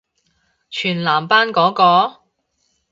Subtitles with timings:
[0.71, 2.21] 全男班嗰個？